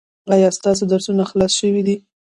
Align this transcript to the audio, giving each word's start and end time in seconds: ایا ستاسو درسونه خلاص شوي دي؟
ایا 0.33 0.49
ستاسو 0.57 0.83
درسونه 0.91 1.23
خلاص 1.31 1.51
شوي 1.59 1.81
دي؟ 1.87 1.95